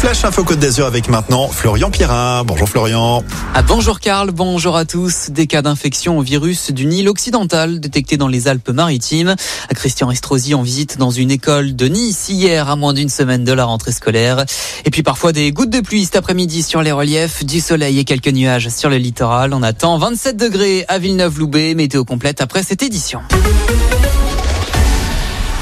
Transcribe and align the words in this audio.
Flash 0.00 0.24
Info 0.24 0.44
Côte 0.44 0.58
d'Azur 0.58 0.86
avec 0.86 1.10
maintenant 1.10 1.48
Florian 1.48 1.90
Pierrin. 1.90 2.42
Bonjour 2.46 2.66
Florian. 2.66 3.22
Ah, 3.52 3.60
bonjour 3.60 4.00
Karl, 4.00 4.30
bonjour 4.30 4.74
à 4.74 4.86
tous. 4.86 5.28
Des 5.28 5.46
cas 5.46 5.60
d'infection 5.60 6.16
au 6.16 6.22
virus 6.22 6.70
du 6.70 6.86
Nil 6.86 7.06
occidental 7.06 7.80
détectés 7.80 8.16
dans 8.16 8.26
les 8.26 8.48
Alpes-Maritimes. 8.48 9.36
Christian 9.74 10.10
Estrosi 10.10 10.54
en 10.54 10.62
visite 10.62 10.96
dans 10.96 11.10
une 11.10 11.30
école 11.30 11.76
de 11.76 11.86
Nice 11.86 12.30
hier 12.30 12.70
à 12.70 12.76
moins 12.76 12.94
d'une 12.94 13.10
semaine 13.10 13.44
de 13.44 13.52
la 13.52 13.66
rentrée 13.66 13.92
scolaire. 13.92 14.46
Et 14.86 14.90
puis 14.90 15.02
parfois 15.02 15.32
des 15.32 15.52
gouttes 15.52 15.68
de 15.68 15.80
pluie 15.80 16.06
cet 16.06 16.16
après-midi 16.16 16.62
sur 16.62 16.80
les 16.80 16.92
reliefs, 16.92 17.44
du 17.44 17.60
soleil 17.60 17.98
et 17.98 18.04
quelques 18.04 18.28
nuages 18.28 18.70
sur 18.70 18.88
le 18.88 18.96
littoral. 18.96 19.52
On 19.52 19.62
attend 19.62 19.98
27 19.98 20.34
degrés 20.34 20.86
à 20.88 20.98
Villeneuve-Loubet, 20.98 21.74
météo 21.74 22.06
complète 22.06 22.40
après 22.40 22.62
cette 22.62 22.82
édition. 22.82 23.20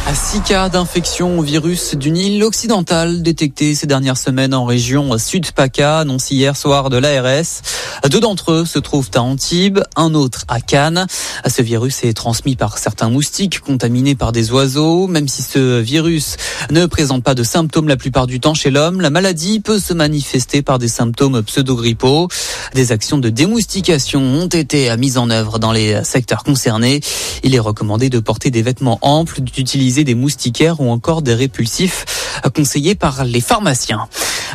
À 0.08 0.14
6 0.14 0.40
cas 0.40 0.70
d'infection 0.70 1.38
au 1.38 1.42
virus 1.42 1.94
du 1.94 2.10
Nil 2.10 2.42
occidental 2.42 3.20
détectés 3.20 3.74
ces 3.74 3.86
dernières 3.86 4.16
semaines 4.16 4.54
en 4.54 4.64
région 4.64 5.18
Sud-PACA, 5.18 5.98
annoncé 5.98 6.34
hier 6.34 6.56
soir 6.56 6.88
de 6.88 6.96
l'ARS. 6.96 7.60
Deux 8.08 8.20
d'entre 8.20 8.52
eux 8.52 8.64
se 8.64 8.78
trouvent 8.78 9.10
à 9.14 9.20
Antibes, 9.20 9.80
un 9.96 10.14
autre 10.14 10.46
à 10.48 10.62
Cannes. 10.62 11.06
Ce 11.46 11.60
virus 11.60 12.04
est 12.04 12.14
transmis 12.14 12.56
par 12.56 12.78
certains 12.78 13.10
moustiques 13.10 13.60
contaminés 13.60 14.14
par 14.14 14.32
des 14.32 14.50
oiseaux. 14.50 15.08
Même 15.08 15.28
si 15.28 15.42
ce 15.42 15.78
virus 15.78 16.36
ne 16.70 16.86
présente 16.86 17.22
pas 17.22 17.34
de 17.34 17.42
symptômes 17.42 17.88
la 17.88 17.98
plupart 17.98 18.26
du 18.26 18.40
temps 18.40 18.54
chez 18.54 18.70
l'homme, 18.70 19.02
la 19.02 19.10
maladie 19.10 19.60
peut 19.60 19.78
se 19.78 19.92
manifester 19.92 20.62
par 20.62 20.78
des 20.78 20.88
symptômes 20.88 21.42
pseudo-grippaux. 21.42 22.28
Des 22.72 22.92
actions 22.92 23.18
de 23.18 23.28
démoustication 23.28 24.22
ont 24.22 24.46
été 24.46 24.96
mises 24.96 25.18
en 25.18 25.28
œuvre 25.28 25.58
dans 25.58 25.72
les 25.72 26.02
secteurs 26.02 26.44
concernés. 26.44 27.00
Il 27.42 27.54
est 27.54 27.60
recommandé 27.60 28.08
de 28.08 28.20
porter 28.20 28.50
des 28.50 28.62
vêtements 28.62 28.98
amples, 29.02 29.42
d'utiliser 29.42 29.97
des 30.04 30.14
moustiquaires 30.14 30.80
ou 30.80 30.90
encore 30.90 31.22
des 31.22 31.34
répulsifs 31.34 32.04
conseillés 32.54 32.94
par 32.94 33.24
les 33.24 33.40
pharmaciens. 33.40 34.08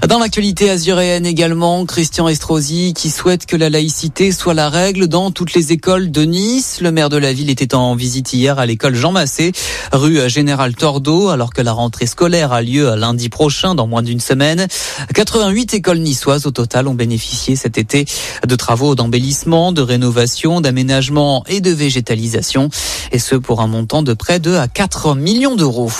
Dans 0.08 0.20
l'actualité 0.20 0.70
azuréenne 0.70 1.26
également, 1.26 1.86
Christian 1.86 2.28
Estrosi 2.28 2.94
qui 2.94 3.10
souhaite 3.10 3.46
que 3.46 3.56
la 3.56 3.70
laïcité 3.70 4.32
soit 4.32 4.54
la 4.54 4.70
règle 4.70 5.08
dans 5.08 5.32
toutes 5.32 5.54
les 5.54 5.72
écoles 5.72 6.12
de 6.12 6.24
Nice. 6.24 6.80
Le 6.82 6.92
maire 6.92 7.10
de 7.10 7.18
la 7.18 7.32
ville 7.32 7.50
était 7.50 7.76
en 7.76 7.96
visite 7.96 8.34
hier 8.34 8.60
à 8.60 8.66
l'école 8.66 8.96
Jean 8.96 9.12
Massé, 9.12 9.54
rue 9.92 10.30
Général 10.30 10.76
Tordeau, 10.76 11.30
alors 11.30 11.54
que 11.54 11.62
la 11.62 11.72
rentrée 11.72 12.08
scolaire 12.08 12.52
a 12.52 12.62
lieu 12.62 12.96
lundi 12.96 13.30
prochain 13.30 13.76
dans 13.76 13.88
moins 13.88 14.02
d'une 14.02 14.20
semaine. 14.20 14.68
88 15.14 15.76
écoles 15.76 16.00
niçoises 16.00 16.48
au 16.48 16.52
total 16.52 16.88
ont 16.88 16.96
bénéficié 16.96 17.56
cet 17.56 17.78
été 17.78 18.06
de 18.46 18.56
travaux 18.56 18.96
d'embellissement, 18.96 19.72
de 19.72 19.82
rénovation, 19.82 20.60
d'aménagement 20.60 21.44
et 21.48 21.62
de 21.62 21.72
végétalisation. 21.72 22.70
Et 23.12 23.20
ce 23.20 23.36
pour 23.36 23.62
un 23.62 23.68
montant 23.68 24.02
de 24.02 24.14
près 24.14 24.40
de 24.40 24.58
4 24.74 25.16
millions 25.16 25.56
d'euros. 25.56 25.92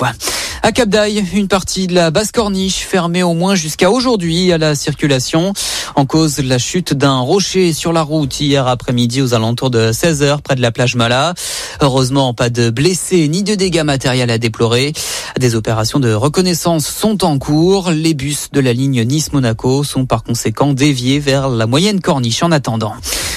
À 0.66 0.72
Cap 0.72 0.88
d'Aille, 0.88 1.22
une 1.34 1.50
partie 1.50 1.88
de 1.88 1.94
la 1.94 2.10
basse 2.10 2.32
corniche 2.32 2.86
fermée 2.86 3.22
au 3.22 3.34
moins 3.34 3.54
jusqu'à 3.54 3.92
aujourd'hui 3.92 4.50
à 4.54 4.58
la 4.58 4.76
circulation. 4.76 5.52
En 5.96 6.06
cause, 6.06 6.40
la 6.40 6.58
chute 6.58 6.94
d'un 6.94 7.20
rocher 7.20 7.74
sur 7.74 7.92
la 7.92 8.02
route 8.02 8.40
hier 8.40 8.66
après-midi 8.66 9.22
aux 9.22 9.34
alentours 9.34 9.70
de 9.70 9.92
16h 9.92 10.40
près 10.42 10.56
de 10.56 10.62
la 10.62 10.72
plage 10.72 10.96
Mala. 10.96 11.34
Heureusement, 11.82 12.34
pas 12.34 12.50
de 12.50 12.70
blessés 12.70 13.28
ni 13.28 13.44
de 13.44 13.56
dégâts 13.56 13.84
matériels 13.84 14.32
à 14.32 14.38
déplorer. 14.38 14.94
Des 15.38 15.56
opérations 15.56 16.00
de 16.00 16.14
reconnaissance 16.14 16.88
sont 16.88 17.26
en 17.26 17.40
cours. 17.40 17.92
Les 17.92 18.14
bus 18.14 18.48
de 18.54 18.62
la 18.62 18.72
ligne 18.72 19.04
Nice-Monaco 19.04 19.84
sont 19.84 20.06
par 20.06 20.24
conséquent 20.24 20.72
déviés 20.72 21.20
vers 21.20 21.50
la 21.50 21.68
moyenne 21.68 22.00
corniche 22.00 22.42
en 22.42 22.54
attendant. 22.54 22.94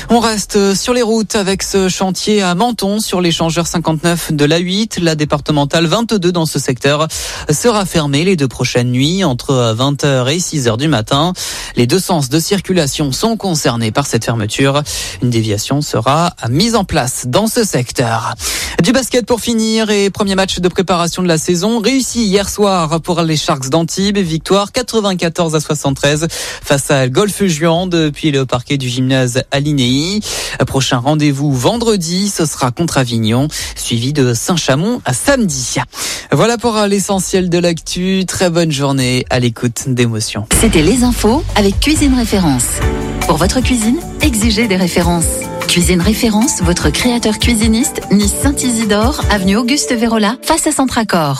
On 0.08 0.20
reste 0.20 0.74
sur 0.74 0.94
les 0.94 1.02
routes 1.02 1.34
avec 1.34 1.64
ce 1.64 1.88
chantier 1.88 2.40
à 2.40 2.54
Menton 2.54 3.00
sur 3.00 3.20
l'échangeur 3.20 3.66
59 3.66 4.32
de 4.32 4.44
la 4.44 4.58
8. 4.58 5.00
La 5.02 5.16
départementale 5.16 5.86
22 5.86 6.30
dans 6.30 6.46
ce 6.46 6.60
secteur 6.60 7.08
sera 7.50 7.84
fermée 7.86 8.24
les 8.24 8.36
deux 8.36 8.48
prochaines 8.48 8.90
nuits 8.90 9.24
entre 9.24 9.74
20h 9.76 10.32
et 10.32 10.38
6h 10.38 10.76
du 10.76 10.88
matin. 10.88 11.32
Les 11.76 11.86
deux 11.86 11.98
sens 11.98 12.28
de 12.28 12.38
circulation 12.38 13.12
sont 13.12 13.36
concernés 13.36 13.90
par 13.90 14.06
cette 14.06 14.24
fermeture. 14.24 14.82
Une 15.22 15.30
déviation 15.30 15.80
sera 15.82 16.34
mise 16.48 16.74
en 16.74 16.84
place 16.84 17.24
dans 17.26 17.46
ce 17.46 17.64
secteur. 17.64 18.34
Du 18.82 18.92
basket 18.92 19.26
pour 19.26 19.40
finir 19.40 19.90
et 19.90 20.10
premier 20.10 20.34
match 20.34 20.58
de 20.58 20.68
préparation 20.68 21.22
de 21.22 21.28
la 21.28 21.38
saison 21.38 21.80
réussi 21.80 22.24
hier 22.24 22.48
soir 22.48 23.00
pour 23.00 23.22
les 23.22 23.36
Sharks 23.36 23.70
d'Antibes. 23.70 24.18
Victoire 24.18 24.72
94 24.72 25.54
à 25.54 25.60
73 25.60 26.26
face 26.30 26.90
à 26.90 27.08
Golfe 27.08 27.44
Juan 27.46 27.88
depuis 27.88 28.30
le 28.30 28.44
parquet 28.44 28.76
du 28.76 28.88
gymnase 28.88 29.42
Alinéi. 29.50 30.20
Prochain 30.66 30.98
rendez-vous 30.98 31.52
vendredi, 31.52 32.28
ce 32.28 32.44
sera 32.44 32.70
contre 32.70 32.98
Avignon, 32.98 33.48
suivi 33.74 34.12
de 34.12 34.34
Saint-Chamond 34.34 35.00
à 35.04 35.14
samedi. 35.14 35.76
Voilà 36.32 36.58
pour 36.58 36.76
l'essentiel 37.06 37.48
de 37.48 37.58
l'actu. 37.58 38.24
Très 38.26 38.50
bonne 38.50 38.72
journée 38.72 39.24
à 39.30 39.38
l'écoute 39.38 39.84
d'émotions. 39.86 40.44
C'était 40.60 40.82
les 40.82 41.04
infos 41.04 41.44
avec 41.54 41.78
Cuisine 41.78 42.14
Référence. 42.14 42.66
Pour 43.28 43.36
votre 43.36 43.60
cuisine, 43.60 44.00
exigez 44.22 44.66
des 44.66 44.74
références. 44.74 45.28
Cuisine 45.68 46.00
Référence, 46.00 46.62
votre 46.62 46.90
créateur 46.90 47.38
cuisiniste, 47.38 48.00
Nice 48.10 48.34
Saint-Isidore, 48.42 49.20
avenue 49.30 49.56
Auguste 49.56 49.92
Vérola, 49.92 50.36
face 50.42 50.66
à 50.66 50.72
Centracor. 50.72 51.34